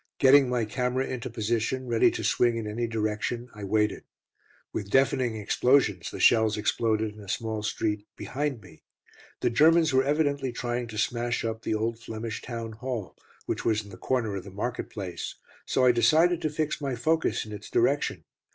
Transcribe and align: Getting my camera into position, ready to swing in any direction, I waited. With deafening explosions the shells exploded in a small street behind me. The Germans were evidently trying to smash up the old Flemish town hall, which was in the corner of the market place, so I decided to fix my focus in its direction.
Getting 0.17 0.49
my 0.49 0.65
camera 0.65 1.05
into 1.05 1.29
position, 1.29 1.85
ready 1.85 2.09
to 2.09 2.23
swing 2.23 2.57
in 2.57 2.65
any 2.65 2.87
direction, 2.87 3.49
I 3.53 3.63
waited. 3.65 4.03
With 4.73 4.89
deafening 4.89 5.35
explosions 5.35 6.09
the 6.09 6.19
shells 6.19 6.57
exploded 6.57 7.13
in 7.13 7.19
a 7.19 7.29
small 7.29 7.61
street 7.61 8.07
behind 8.17 8.61
me. 8.61 8.81
The 9.41 9.51
Germans 9.51 9.93
were 9.93 10.01
evidently 10.03 10.51
trying 10.51 10.87
to 10.87 10.97
smash 10.97 11.45
up 11.45 11.61
the 11.61 11.75
old 11.75 11.99
Flemish 11.99 12.41
town 12.41 12.71
hall, 12.71 13.15
which 13.45 13.63
was 13.63 13.83
in 13.83 13.91
the 13.91 13.95
corner 13.97 14.35
of 14.35 14.43
the 14.43 14.49
market 14.49 14.89
place, 14.89 15.35
so 15.67 15.85
I 15.85 15.91
decided 15.91 16.41
to 16.41 16.49
fix 16.49 16.81
my 16.81 16.95
focus 16.95 17.45
in 17.45 17.51
its 17.51 17.69
direction. 17.69 18.23